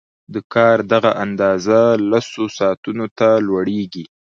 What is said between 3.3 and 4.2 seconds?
لوړېږي